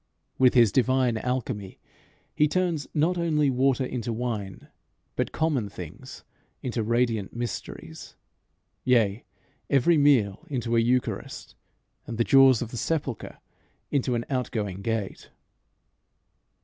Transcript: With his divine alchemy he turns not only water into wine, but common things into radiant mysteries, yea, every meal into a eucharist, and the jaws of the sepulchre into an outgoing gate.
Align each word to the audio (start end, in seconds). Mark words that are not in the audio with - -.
With 0.39 0.55
his 0.55 0.71
divine 0.71 1.17
alchemy 1.19 1.79
he 2.33 2.47
turns 2.47 2.87
not 2.91 3.19
only 3.19 3.51
water 3.51 3.85
into 3.85 4.11
wine, 4.11 4.67
but 5.15 5.31
common 5.31 5.69
things 5.69 6.23
into 6.63 6.81
radiant 6.81 7.35
mysteries, 7.35 8.15
yea, 8.83 9.25
every 9.69 9.99
meal 9.99 10.43
into 10.49 10.75
a 10.75 10.79
eucharist, 10.79 11.53
and 12.07 12.17
the 12.17 12.23
jaws 12.23 12.63
of 12.63 12.71
the 12.71 12.77
sepulchre 12.77 13.37
into 13.91 14.15
an 14.15 14.25
outgoing 14.27 14.81
gate. 14.81 15.29